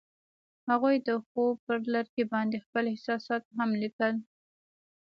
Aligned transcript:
هغوی 0.69 0.95
د 1.07 1.09
خوب 1.27 1.55
پر 1.65 1.79
لرګي 1.93 2.25
باندې 2.33 2.63
خپل 2.65 2.83
احساسات 2.93 3.43
هم 3.57 3.69
لیکل. 3.81 4.15